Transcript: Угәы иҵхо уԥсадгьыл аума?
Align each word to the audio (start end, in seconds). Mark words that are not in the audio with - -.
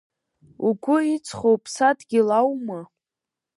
Угәы 0.67 0.97
иҵхо 1.13 1.47
уԥсадгьыл 1.55 2.29
аума? 2.39 2.79